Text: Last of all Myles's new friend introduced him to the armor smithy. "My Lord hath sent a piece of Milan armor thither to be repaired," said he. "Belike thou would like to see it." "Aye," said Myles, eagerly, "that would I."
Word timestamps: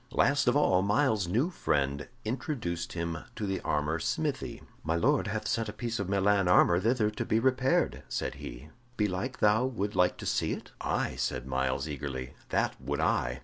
Last 0.09 0.47
of 0.47 0.57
all 0.57 0.81
Myles's 0.81 1.27
new 1.27 1.51
friend 1.51 2.07
introduced 2.25 2.93
him 2.93 3.19
to 3.35 3.45
the 3.45 3.61
armor 3.61 3.99
smithy. 3.99 4.63
"My 4.83 4.95
Lord 4.95 5.27
hath 5.27 5.47
sent 5.47 5.69
a 5.69 5.73
piece 5.73 5.99
of 5.99 6.09
Milan 6.09 6.47
armor 6.47 6.79
thither 6.79 7.11
to 7.11 7.23
be 7.23 7.37
repaired," 7.39 8.01
said 8.09 8.33
he. 8.41 8.69
"Belike 8.97 9.37
thou 9.37 9.63
would 9.63 9.95
like 9.95 10.17
to 10.17 10.25
see 10.25 10.53
it." 10.53 10.71
"Aye," 10.81 11.17
said 11.17 11.45
Myles, 11.45 11.87
eagerly, 11.87 12.33
"that 12.49 12.81
would 12.81 12.99
I." 12.99 13.39